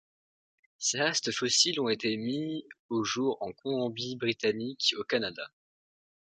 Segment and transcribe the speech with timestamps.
[0.79, 5.43] Ses restes fossiles ont été mis au jour en Colombie-Britannique, au Canada.